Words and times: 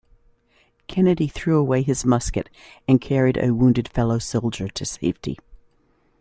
Kennedy 0.87 1.27
threw 1.27 1.59
away 1.59 1.83
his 1.83 2.05
musket, 2.05 2.49
and 2.87 2.99
carried 2.99 3.37
a 3.37 3.53
wounded 3.53 3.87
fellow-soldier 3.87 4.67
to 4.69 4.83
safety. 4.83 5.37